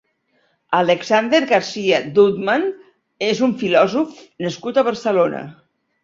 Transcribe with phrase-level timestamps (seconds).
[0.75, 2.65] Alexander García Düttmann
[3.27, 4.15] és un filòsof
[4.47, 5.43] nascut a Barcelona.